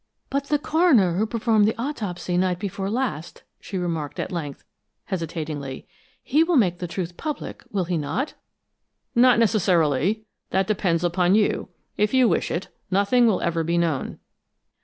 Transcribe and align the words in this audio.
"But 0.31 0.45
the 0.45 0.57
coroner 0.57 1.15
who 1.17 1.27
performed 1.27 1.67
the 1.67 1.79
autopsy 1.79 2.35
night 2.35 2.57
before 2.57 2.89
last," 2.89 3.43
she 3.59 3.77
remarked, 3.77 4.19
at 4.19 4.31
length, 4.31 4.63
hesitatingly. 5.05 5.87
"He 6.23 6.43
will 6.43 6.55
make 6.55 6.79
the 6.79 6.87
truth 6.87 7.17
public, 7.17 7.63
will 7.71 7.85
he 7.85 7.99
not?" 7.99 8.33
"Not 9.13 9.37
necessarily. 9.37 10.25
That 10.49 10.65
depends 10.65 11.03
upon 11.03 11.35
you. 11.35 11.69
If 11.97 12.15
you 12.15 12.27
wish 12.27 12.49
it, 12.49 12.67
nothing 12.89 13.27
will 13.27 13.41
ever 13.41 13.63
be 13.63 13.77
known." 13.77 14.17